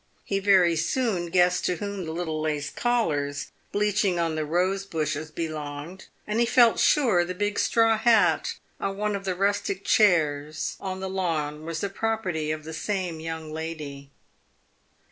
[0.25, 5.29] He very soon guessed to whom the little lace collars bleaching on the rose bushes
[5.29, 10.75] belonged, and he felt sure the big straw hat on one of the rustic chairs
[10.79, 14.09] on the lawn was the property of the same young lady.